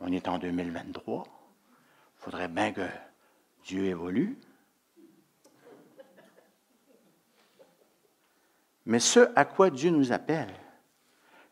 [0.00, 1.24] on est en 2023.
[1.26, 2.86] Il faudrait bien que
[3.64, 4.38] Dieu évolue.
[8.86, 10.52] Mais ce à quoi Dieu nous appelle,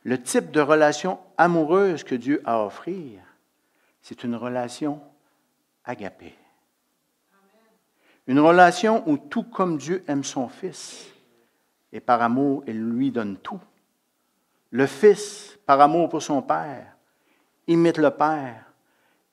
[0.04, 3.20] le type de relation amoureuse que Dieu a à offrir,
[4.00, 5.02] c'est une relation
[5.84, 6.34] agapée.
[8.28, 11.06] Une relation où tout comme Dieu aime son Fils,
[11.92, 13.60] et par amour, il lui donne tout.
[14.70, 16.94] Le Fils, par amour pour son Père,
[17.66, 18.66] imite le Père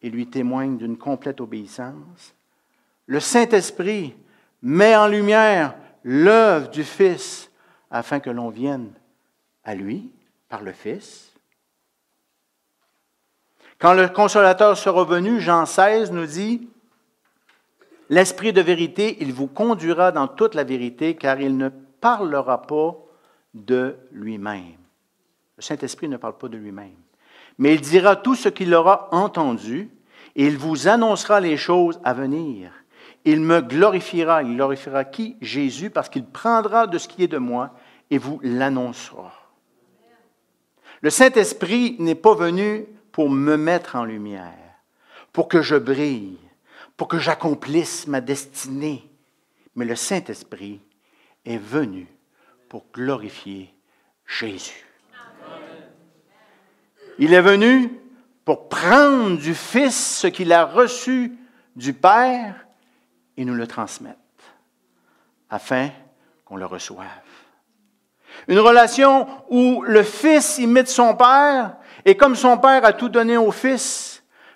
[0.01, 2.33] et lui témoigne d'une complète obéissance.
[3.05, 4.15] Le Saint-Esprit
[4.61, 7.51] met en lumière l'œuvre du Fils
[7.91, 8.93] afin que l'on vienne
[9.65, 10.09] à lui
[10.47, 11.33] par le Fils.
[13.77, 16.69] Quand le consolateur sera venu, Jean 16 nous dit,
[18.09, 22.95] L'Esprit de vérité, il vous conduira dans toute la vérité, car il ne parlera pas
[23.53, 24.77] de lui-même.
[25.57, 26.97] Le Saint-Esprit ne parle pas de lui-même.
[27.57, 29.89] Mais il dira tout ce qu'il aura entendu,
[30.35, 32.71] et il vous annoncera les choses à venir.
[33.23, 34.43] Il me glorifiera.
[34.43, 35.37] Il glorifiera qui?
[35.41, 37.71] Jésus, parce qu'il prendra de ce qui est de moi
[38.11, 39.33] et vous l'annoncera.
[41.01, 44.53] Le Saint-Esprit n'est pas venu pour me mettre en lumière,
[45.33, 46.37] pour que je brille
[46.97, 49.09] pour que j'accomplisse ma destinée.
[49.75, 50.81] Mais le Saint-Esprit
[51.45, 52.07] est venu
[52.69, 53.73] pour glorifier
[54.25, 54.85] Jésus.
[57.17, 57.91] Il est venu
[58.43, 61.37] pour prendre du Fils ce qu'il a reçu
[61.75, 62.67] du Père
[63.37, 64.19] et nous le transmettre,
[65.49, 65.89] afin
[66.45, 67.05] qu'on le reçoive.
[68.47, 73.37] Une relation où le Fils imite son Père, et comme son Père a tout donné
[73.37, 74.14] au Fils,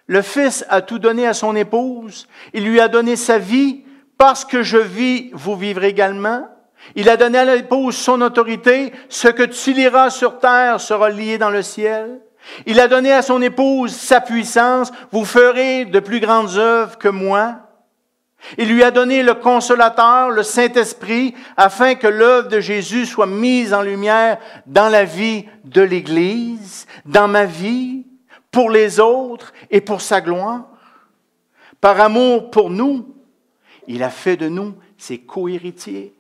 [0.10, 2.28] le Fils a tout donné à son épouse.
[2.54, 3.84] Il lui a donné sa vie.
[4.18, 6.48] Parce que je vis, vous vivrez également.
[6.96, 8.92] Il a donné à l'épouse son autorité.
[9.08, 12.22] Ce que tu liras sur terre sera lié dans le ciel.
[12.66, 14.92] Il a donné à son épouse sa puissance.
[15.12, 17.58] Vous ferez de plus grandes œuvres que moi.
[18.58, 23.76] Il lui a donné le consolateur, le Saint-Esprit, afin que l'œuvre de Jésus soit mise
[23.76, 28.09] en lumière dans la vie de l'Église, dans ma vie,
[28.52, 30.68] pour les autres et pour sa gloire.
[31.82, 33.16] Par amour pour nous,
[33.88, 36.14] il a fait de nous ses co-héritiers.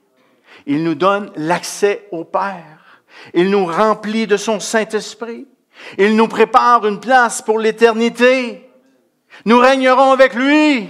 [0.65, 3.03] Il nous donne l'accès au Père.
[3.33, 5.47] Il nous remplit de son Saint-Esprit.
[5.97, 8.69] Il nous prépare une place pour l'éternité.
[9.45, 10.89] Nous régnerons avec lui.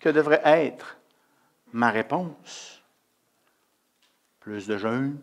[0.00, 0.96] Que devrait être
[1.72, 2.82] ma réponse?
[4.40, 5.18] Plus de jeûne,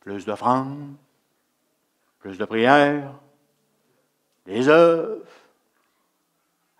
[0.00, 0.94] plus d'offrandes,
[2.18, 3.12] plus de prières,
[4.44, 5.24] des œuvres,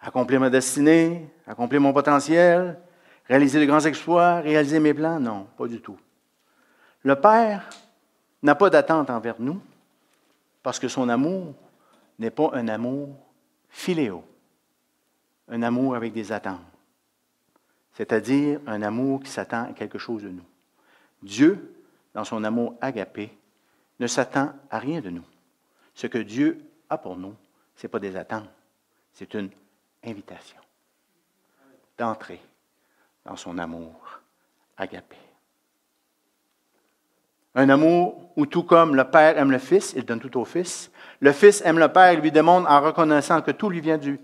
[0.00, 2.78] accomplir ma destinée, accomplir mon potentiel,
[3.26, 5.20] réaliser de grands exploits, réaliser mes plans?
[5.20, 5.98] Non, pas du tout.
[7.02, 7.68] Le Père
[8.42, 9.60] n'a pas d'attente envers nous
[10.62, 11.54] parce que son amour
[12.18, 13.16] n'est pas un amour
[13.68, 14.24] filéo,
[15.48, 16.60] un amour avec des attentes,
[17.92, 20.44] c'est-à-dire un amour qui s'attend à quelque chose de nous.
[21.22, 21.74] Dieu,
[22.14, 23.36] dans son amour agapé,
[23.98, 25.24] ne s'attend à rien de nous.
[25.94, 27.34] Ce que Dieu a pour nous,
[27.76, 28.48] ce n'est pas des attentes,
[29.12, 29.50] c'est une
[30.04, 30.58] invitation
[31.96, 32.40] d'entrer
[33.24, 34.20] dans son amour
[34.76, 35.16] agapé.
[37.54, 40.90] Un amour où tout comme le Père aime le Fils, il donne tout au Fils.
[41.20, 44.20] Le Fils aime le Père, il lui demande en reconnaissant que tout lui vient du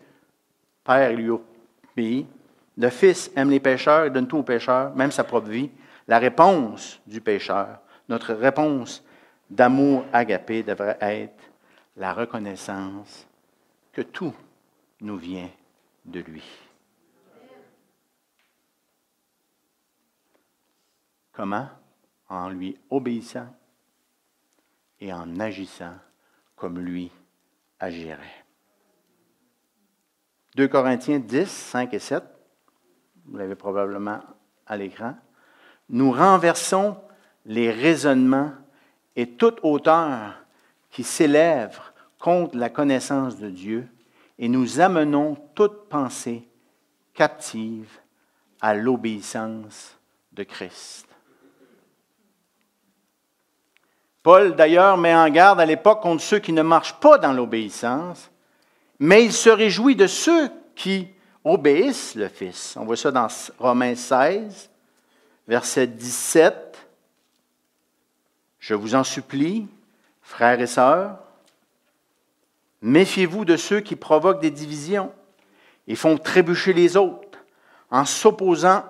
[0.84, 2.26] Père, il lui obéit.
[2.76, 5.70] Le Fils aime les pécheurs, il donne tout aux pécheurs, même sa propre vie.
[6.06, 9.03] La réponse du pécheur, notre réponse
[9.50, 11.42] d'amour agapé devrait être
[11.96, 13.26] la reconnaissance
[13.92, 14.34] que tout
[15.00, 15.50] nous vient
[16.04, 16.44] de lui.
[21.32, 21.68] Comment?
[22.28, 23.54] En lui obéissant
[25.00, 25.94] et en agissant
[26.56, 27.10] comme lui
[27.78, 28.44] agirait.
[30.56, 32.22] 2 Corinthiens 10, 5 et 7,
[33.26, 34.20] vous l'avez probablement
[34.66, 35.16] à l'écran.
[35.88, 36.96] Nous renversons
[37.44, 38.52] les raisonnements
[39.16, 40.34] et toute hauteur
[40.90, 41.78] qui s'élève
[42.18, 43.88] contre la connaissance de Dieu
[44.38, 46.48] et nous amenons toute pensée
[47.12, 47.88] captive
[48.60, 49.96] à l'obéissance
[50.32, 51.06] de Christ.
[54.22, 58.30] Paul, d'ailleurs, met en garde à l'époque contre ceux qui ne marchent pas dans l'obéissance,
[58.98, 61.08] mais il se réjouit de ceux qui
[61.44, 62.74] obéissent le Fils.
[62.78, 64.70] On voit ça dans Romains 16,
[65.46, 66.63] verset 17.
[68.64, 69.68] Je vous en supplie,
[70.22, 71.18] frères et sœurs,
[72.80, 75.12] méfiez-vous de ceux qui provoquent des divisions
[75.86, 77.40] et font trébucher les autres
[77.90, 78.82] en s'opposant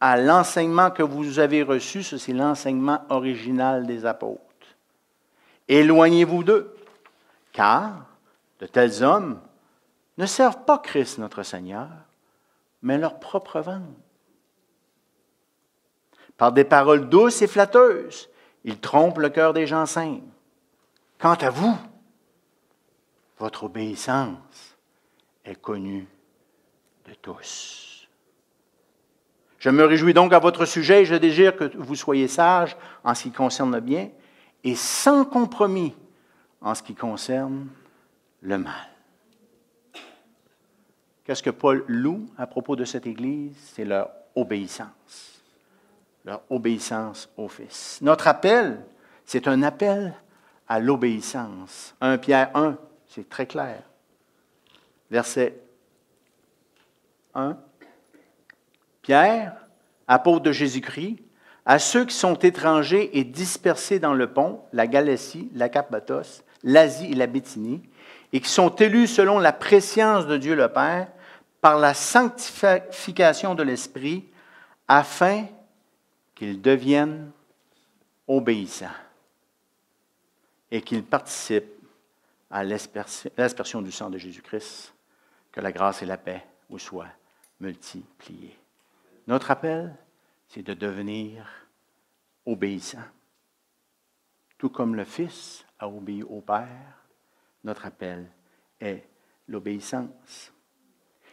[0.00, 4.40] à l'enseignement que vous avez reçu, c'est l'enseignement original des apôtres.
[5.68, 6.74] Éloignez-vous d'eux,
[7.52, 8.06] car
[8.58, 9.38] de tels hommes
[10.16, 11.90] ne servent pas Christ notre Seigneur,
[12.80, 13.84] mais leur propre ventre.
[16.38, 18.30] Par des paroles douces et flatteuses,
[18.64, 20.24] ils trompent le cœur des gens simples.
[21.18, 21.76] Quant à vous,
[23.38, 24.76] votre obéissance
[25.44, 26.06] est connue
[27.06, 28.08] de tous.
[29.58, 33.14] Je me réjouis donc à votre sujet et je désire que vous soyez sages en
[33.14, 34.10] ce qui concerne le bien
[34.64, 35.94] et sans compromis
[36.60, 37.68] en ce qui concerne
[38.40, 38.88] le mal.
[41.24, 43.56] Qu'est-ce que Paul loue à propos de cette Église?
[43.74, 45.39] C'est leur obéissance.
[46.24, 47.98] Leur obéissance au Fils.
[48.02, 48.84] Notre appel,
[49.24, 50.14] c'est un appel
[50.68, 51.94] à l'obéissance.
[52.00, 52.76] 1 Pierre 1,
[53.08, 53.82] c'est très clair.
[55.10, 55.60] Verset
[57.34, 57.56] 1.
[59.02, 59.54] Pierre,
[60.06, 61.18] apôtre de Jésus-Christ,
[61.64, 67.12] à ceux qui sont étrangers et dispersés dans le pont, la Galatie, la Cappadoce, l'Asie
[67.12, 67.82] et la Bithynie,
[68.32, 71.08] et qui sont élus selon la préscience de Dieu le Père,
[71.60, 74.24] par la sanctification de l'Esprit,
[74.88, 75.44] afin
[76.40, 77.32] qu'ils deviennent
[78.26, 78.86] obéissants
[80.70, 81.84] et qu'ils participent
[82.50, 84.94] à l'aspersion du sang de Jésus-Christ,
[85.52, 87.10] que la grâce et la paix vous soient
[87.60, 88.56] multipliées.
[89.26, 89.94] Notre appel,
[90.48, 91.46] c'est de devenir
[92.46, 93.04] obéissant.
[94.56, 97.04] Tout comme le Fils a obéi au Père,
[97.64, 98.26] notre appel
[98.80, 99.04] est
[99.46, 100.54] l'obéissance.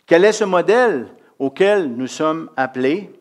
[0.06, 1.08] Quel est ce modèle
[1.39, 3.17] auquel nous sommes appelés?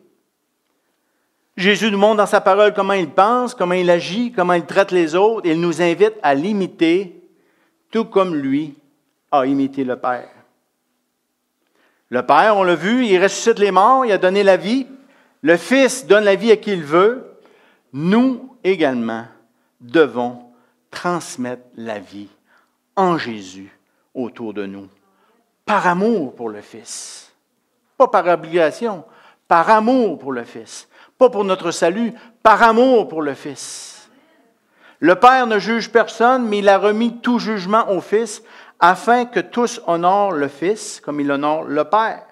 [1.57, 4.91] Jésus nous montre dans sa parole comment il pense, comment il agit, comment il traite
[4.91, 5.47] les autres.
[5.47, 7.19] Il nous invite à l'imiter,
[7.89, 8.75] tout comme lui
[9.31, 10.29] a imité le Père.
[12.09, 14.85] Le Père, on l'a vu, il ressuscite les morts, il a donné la vie.
[15.41, 17.25] Le Fils donne la vie à qui il veut.
[17.91, 19.25] Nous également
[19.81, 20.43] devons
[20.91, 22.29] transmettre la vie
[22.95, 23.75] en Jésus
[24.13, 24.87] autour de nous,
[25.65, 27.33] par amour pour le Fils.
[27.97, 29.03] Pas par obligation,
[29.47, 30.87] par amour pour le Fils.
[31.17, 32.13] Pas pour notre salut,
[32.43, 34.09] par amour pour le Fils.
[34.99, 38.43] Le Père ne juge personne, mais il a remis tout jugement au Fils,
[38.79, 42.23] afin que tous honorent le Fils comme il honore le Père.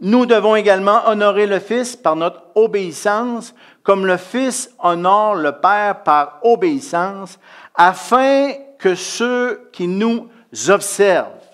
[0.00, 6.02] nous devons également honorer le Fils par notre obéissance, comme le Fils honore le Père
[6.02, 7.38] par obéissance,
[7.74, 10.28] afin que ceux qui nous
[10.68, 11.45] observent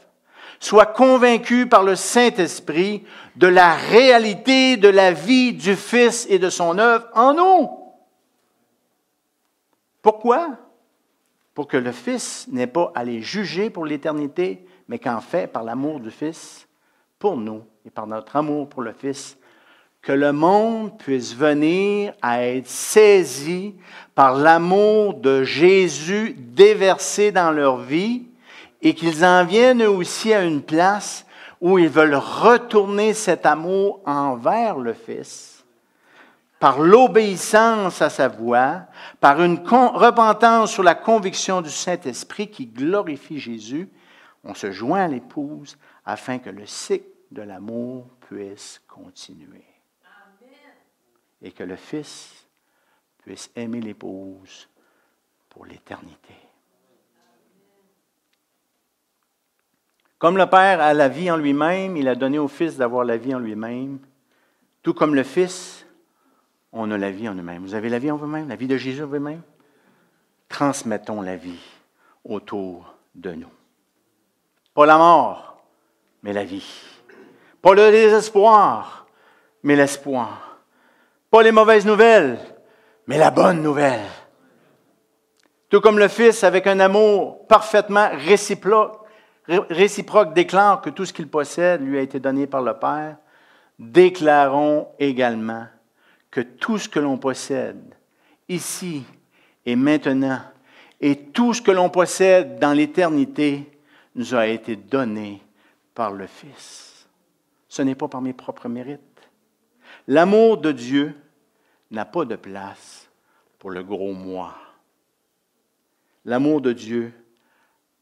[0.62, 3.04] soient convaincus par le Saint-Esprit
[3.34, 7.68] de la réalité de la vie du Fils et de son œuvre en nous.
[10.02, 10.50] Pourquoi?
[11.52, 15.64] Pour que le Fils n'ait pas à les juger pour l'éternité, mais qu'en fait, par
[15.64, 16.68] l'amour du Fils,
[17.18, 19.36] pour nous et par notre amour pour le Fils,
[20.00, 23.74] que le monde puisse venir à être saisi
[24.14, 28.26] par l'amour de Jésus déversé dans leur vie
[28.82, 31.24] et qu'ils en viennent aussi à une place
[31.60, 35.52] où ils veulent retourner cet amour envers le Fils
[36.62, 38.82] par l'obéissance à sa voix,
[39.18, 43.88] par une repentance sur la conviction du Saint-Esprit qui glorifie Jésus,
[44.44, 49.64] on se joint à l'épouse afin que le cycle de l'amour puisse continuer.
[51.40, 52.46] Et que le Fils
[53.18, 54.68] puisse aimer l'épouse
[55.48, 56.41] pour l'éternité.
[60.22, 63.16] Comme le Père a la vie en lui-même, il a donné au Fils d'avoir la
[63.16, 63.98] vie en lui-même.
[64.80, 65.84] Tout comme le Fils,
[66.70, 67.60] on a la vie en nous-mêmes.
[67.62, 69.42] Vous avez la vie en vous-même, la vie de Jésus en vous-même?
[70.48, 71.58] Transmettons la vie
[72.24, 73.50] autour de nous.
[74.74, 75.60] Pas la mort,
[76.22, 76.70] mais la vie.
[77.60, 79.08] Pas le désespoir,
[79.64, 80.60] mais l'espoir.
[81.32, 82.38] Pas les mauvaises nouvelles,
[83.08, 84.06] mais la bonne nouvelle.
[85.68, 89.01] Tout comme le Fils, avec un amour parfaitement réciproque,
[89.70, 93.16] réciproque, déclare que tout ce qu'il possède lui a été donné par le Père,
[93.78, 95.66] déclarons également
[96.30, 97.94] que tout ce que l'on possède
[98.48, 99.04] ici
[99.64, 100.40] et maintenant,
[101.00, 103.68] et tout ce que l'on possède dans l'éternité,
[104.14, 105.42] nous a été donné
[105.94, 106.92] par le Fils
[107.72, 109.00] ce n'est pas par mes propres mérites.
[110.06, 111.18] L'amour de Dieu
[111.90, 113.08] n'a pas de place
[113.58, 114.54] pour le gros moi.
[116.26, 117.14] L'amour de Dieu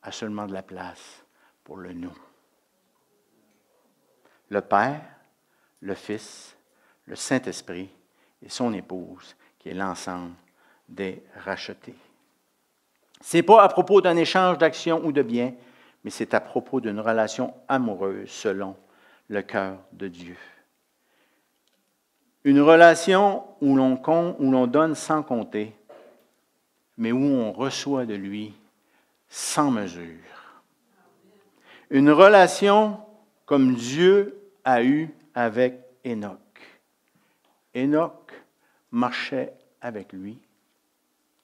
[0.02, 1.19] a seulement de la place
[1.78, 2.16] le nous.
[4.48, 5.02] Le Père,
[5.80, 6.56] le Fils,
[7.06, 7.88] le Saint-Esprit
[8.42, 10.34] et son épouse, qui est l'ensemble
[10.88, 11.94] des rachetés.
[13.20, 15.52] Ce n'est pas à propos d'un échange d'actions ou de biens,
[16.02, 18.76] mais c'est à propos d'une relation amoureuse selon
[19.28, 20.36] le cœur de Dieu.
[22.44, 24.00] Une relation où l'on,
[24.38, 25.74] où l'on donne sans compter,
[26.96, 28.54] mais où on reçoit de lui
[29.28, 30.39] sans mesure.
[31.90, 33.00] Une relation
[33.46, 36.38] comme Dieu a eu avec Enoch.
[37.74, 38.32] Enoch
[38.92, 40.38] marchait avec lui,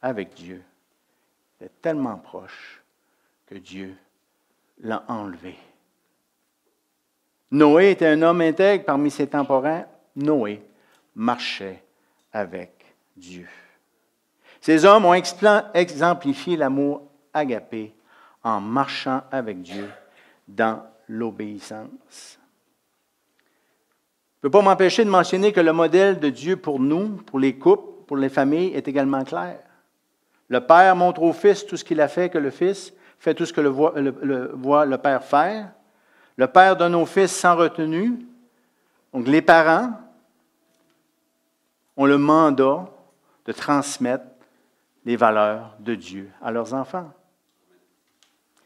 [0.01, 0.63] avec Dieu.
[1.61, 2.81] Il est tellement proche
[3.47, 3.97] que Dieu
[4.79, 5.57] l'a enlevé.
[7.51, 9.87] Noé était un homme intègre parmi ses temporains.
[10.15, 10.63] Noé
[11.17, 11.83] marchait
[12.33, 13.49] avec Dieu.
[14.61, 17.95] Ces hommes ont exemplifié l'amour agapé
[18.45, 19.89] en marchant avec Dieu
[20.47, 22.39] dans l'obéissance.
[24.43, 27.39] Je ne peux pas m'empêcher de mentionner que le modèle de Dieu pour nous, pour
[27.39, 29.59] les couples, pour les familles, est également clair.
[30.49, 33.47] Le Père montre au Fils tout ce qu'il a fait, que le Fils fait tout
[33.47, 33.95] ce que le voit
[34.87, 35.73] le Père faire.
[36.37, 38.19] Le Père donne au Fils sans retenue.
[39.13, 39.91] Donc les parents
[41.97, 42.87] ont le mandat
[43.47, 44.27] de transmettre
[45.05, 47.11] les valeurs de Dieu à leurs enfants.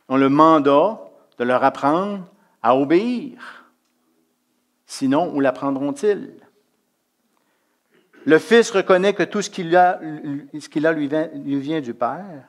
[0.09, 1.01] Ont le mandat
[1.41, 2.31] de leur apprendre
[2.63, 3.65] à obéir.
[4.85, 6.35] Sinon, où l'apprendront-ils?
[8.27, 12.45] Le Fils reconnaît que tout ce qu'il a, lui vient du Père.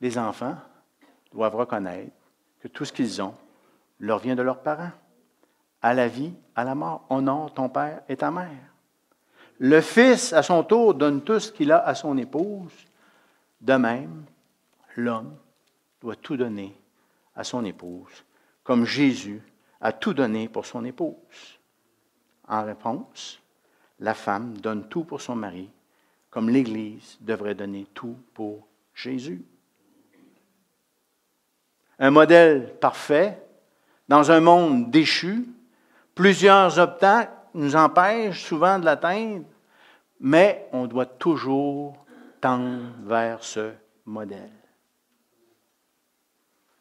[0.00, 0.54] Les enfants
[1.32, 2.12] doivent reconnaître
[2.60, 3.34] que tout ce qu'ils ont
[3.98, 4.92] leur vient de leurs parents.
[5.80, 7.04] À la vie, à la mort.
[7.10, 8.72] Honore ton père et ta mère.
[9.58, 12.86] Le fils, à son tour, donne tout ce qu'il a à son épouse.
[13.60, 14.26] De même,
[14.94, 15.34] l'homme
[16.00, 16.76] doit tout donner
[17.34, 18.24] à son épouse,
[18.62, 19.42] comme Jésus
[19.80, 21.58] a tout donné pour son épouse.
[22.48, 23.40] En réponse,
[24.00, 25.70] la femme donne tout pour son mari,
[26.30, 29.44] comme l'Église devrait donner tout pour Jésus.
[31.98, 33.40] Un modèle parfait
[34.08, 35.46] dans un monde déchu.
[36.14, 39.44] Plusieurs obstacles nous empêchent souvent de l'atteindre,
[40.20, 41.96] mais on doit toujours
[42.40, 43.72] tendre vers ce
[44.04, 44.61] modèle.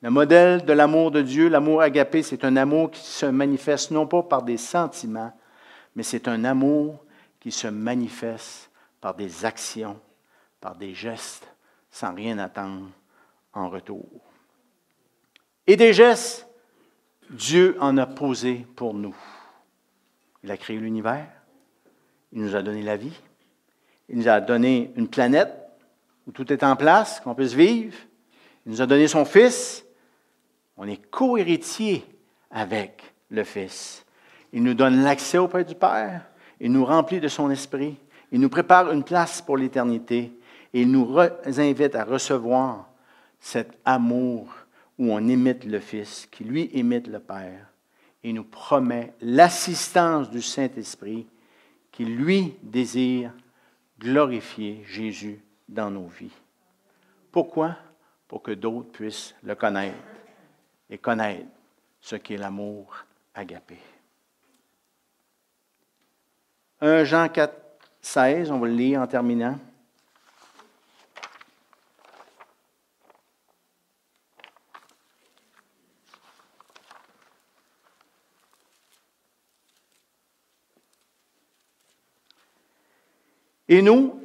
[0.02, 4.08] Le modèle de l'amour de Dieu, l'amour agapé, c'est un amour qui se manifeste non
[4.08, 5.32] pas par des sentiments,
[5.96, 7.04] mais c'est un amour
[7.40, 10.00] qui se manifeste par des actions,
[10.60, 11.48] par des gestes,
[11.92, 12.88] sans rien attendre
[13.54, 14.06] en retour.
[15.68, 16.48] Et des gestes
[17.32, 19.16] Dieu en a posé pour nous.
[20.44, 21.28] Il a créé l'univers.
[22.34, 23.18] Il nous a donné la vie.
[24.10, 25.54] Il nous a donné une planète
[26.28, 27.96] où tout est en place, qu'on puisse vivre.
[28.66, 29.86] Il nous a donné son Fils.
[30.84, 32.04] On est co-héritier
[32.50, 34.04] avec le Fils.
[34.52, 36.26] Il nous donne l'accès auprès du Père.
[36.60, 37.98] Il nous remplit de son esprit.
[38.32, 40.32] Il nous prépare une place pour l'éternité.
[40.74, 42.90] Et il nous invite à recevoir
[43.40, 44.48] cet amour
[44.98, 47.68] où on imite le Fils, qui lui imite le Père,
[48.24, 51.28] et nous promet l'assistance du Saint-Esprit
[51.92, 53.32] qui lui désire
[54.00, 56.34] glorifier Jésus dans nos vies.
[57.32, 57.78] Pourquoi?
[58.28, 59.96] Pour que d'autres puissent le connaître
[60.92, 61.48] et connaître
[62.02, 62.96] ce qu'est l'amour
[63.34, 63.78] agapé.
[66.82, 67.54] 1 Jean 4,
[68.02, 69.58] 16, on va le lire en terminant.
[83.70, 84.20] Et nous,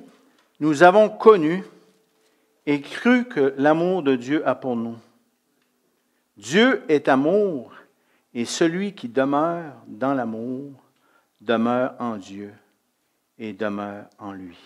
[0.58, 1.62] nous avons connu
[2.64, 4.96] et cru que l'amour de Dieu a pour nous.
[6.36, 7.72] Dieu est amour,
[8.34, 10.72] et celui qui demeure dans l'amour
[11.40, 12.52] demeure en Dieu
[13.38, 14.58] et demeure en lui.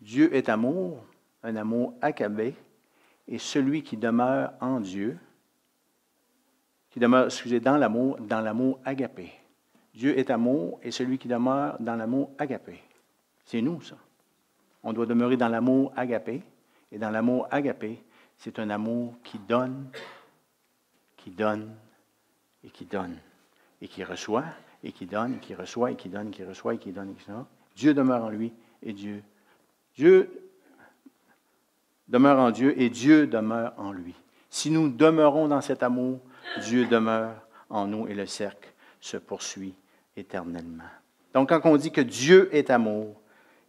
[0.00, 1.04] Dieu est amour,
[1.42, 2.54] un amour accabé,
[3.26, 5.18] et celui qui demeure en Dieu,
[6.90, 9.32] qui demeure, excusez, dans l'amour, dans l'amour agapé.
[9.94, 12.80] Dieu est amour, et celui qui demeure dans l'amour agapé.
[13.44, 13.96] C'est nous, ça.
[14.82, 16.42] On doit demeurer dans l'amour agapé.
[16.92, 18.00] Et dans l'amour agapé,
[18.38, 19.88] c'est un amour qui donne,
[21.16, 21.74] qui donne
[22.64, 23.16] et qui donne.
[23.80, 24.44] Et qui reçoit,
[24.82, 27.10] et qui donne, et qui reçoit, et qui donne, et qui reçoit, et qui donne,
[27.10, 27.44] et qui donne.
[27.76, 29.22] Dieu demeure en lui, et Dieu.
[29.94, 30.50] Dieu
[32.08, 34.14] demeure en Dieu, et Dieu demeure en lui.
[34.48, 36.20] Si nous demeurons dans cet amour,
[36.62, 37.34] Dieu demeure
[37.68, 39.74] en nous, et le cercle se poursuit
[40.16, 40.84] éternellement.
[41.34, 43.20] Donc, quand on dit que Dieu est amour,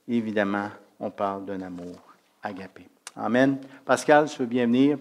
[0.07, 1.95] évidemment, on parle d'un amour
[2.43, 2.87] agapé.
[3.15, 3.59] Amen.
[3.85, 4.97] Pascal, tu veux bien venir?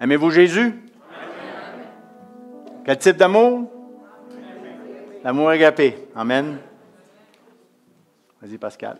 [0.00, 0.74] Aimez-vous Jésus?
[2.86, 3.70] Quel type d'amour?
[5.22, 6.08] L'amour agapé.
[6.16, 6.56] Amen.
[8.40, 8.98] Vas-y, Pascal.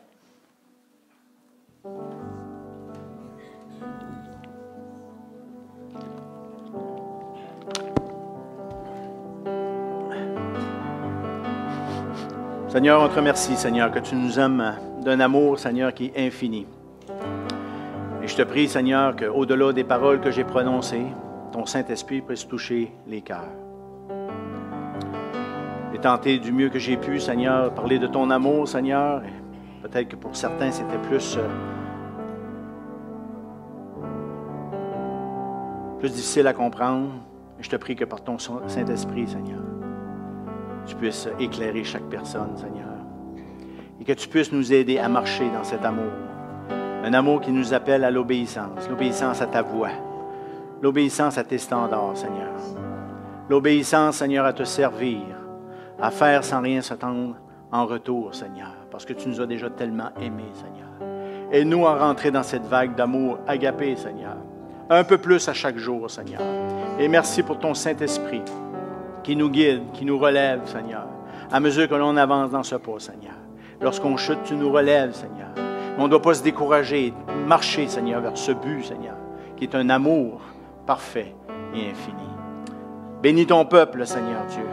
[12.68, 16.66] Seigneur, on te remercie, Seigneur, que tu nous aimes d'un amour, Seigneur, qui est infini
[18.40, 21.04] te prie, Seigneur, qu'au-delà des paroles que j'ai prononcées,
[21.52, 23.52] ton Saint-Esprit puisse toucher les cœurs.
[25.92, 29.20] J'ai tenté du mieux que j'ai pu, Seigneur, parler de ton amour, Seigneur.
[29.82, 31.46] Peut-être que pour certains, c'était plus, euh,
[35.98, 37.10] plus difficile à comprendre.
[37.58, 39.60] Je te prie que par ton Saint-Esprit, Seigneur,
[40.86, 42.86] tu puisses éclairer chaque personne, Seigneur.
[44.00, 46.10] Et que tu puisses nous aider à marcher dans cet amour.
[47.02, 49.90] Un amour qui nous appelle à l'obéissance, l'obéissance à ta voix,
[50.82, 52.52] l'obéissance à tes standards, Seigneur.
[53.48, 55.22] L'obéissance, Seigneur, à te servir,
[56.00, 57.36] à faire sans rien s'attendre
[57.72, 60.88] en retour, Seigneur, parce que tu nous as déjà tellement aimés, Seigneur.
[61.50, 64.36] Et nous à rentrer dans cette vague d'amour agapé, Seigneur.
[64.90, 66.42] Un peu plus à chaque jour, Seigneur.
[66.98, 68.42] Et merci pour ton Saint-Esprit
[69.22, 71.06] qui nous guide, qui nous relève, Seigneur,
[71.50, 73.34] à mesure que l'on avance dans ce pas, Seigneur.
[73.80, 75.69] Lorsqu'on chute, tu nous relèves, Seigneur.
[76.00, 77.12] On ne doit pas se décourager,
[77.46, 79.16] marcher, Seigneur, vers ce but, Seigneur,
[79.58, 80.40] qui est un amour
[80.86, 81.34] parfait
[81.74, 82.26] et infini.
[83.22, 84.64] Bénis ton peuple, Seigneur Dieu,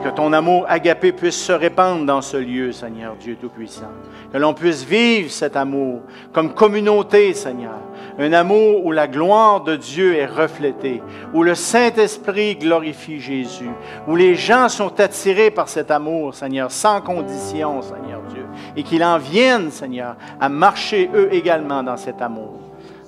[0.00, 3.92] et que ton amour agapé puisse se répandre dans ce lieu, Seigneur Dieu Tout-Puissant.
[4.32, 6.00] Que l'on puisse vivre cet amour
[6.32, 7.78] comme communauté, Seigneur.
[8.18, 11.00] Un amour où la gloire de Dieu est reflétée,
[11.32, 13.70] où le Saint-Esprit glorifie Jésus,
[14.08, 18.41] où les gens sont attirés par cet amour, Seigneur, sans condition, Seigneur Dieu,
[18.76, 22.60] et qu'ils en viennent, Seigneur, à marcher eux également dans cet amour.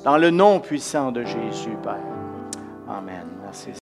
[0.05, 1.97] Dans le nom puissant de Jésus, Père.
[2.89, 3.25] Amen.
[3.43, 3.71] Merci.